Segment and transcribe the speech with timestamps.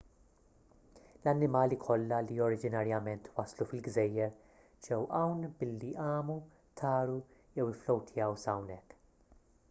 [1.23, 4.31] l-annimali kollha li oriġinarjament waslu fil-gżejjer
[4.87, 6.39] ġew hawn billi għamu
[6.81, 7.19] taru
[7.59, 8.97] jew ifflowtjaw s'hawnhekk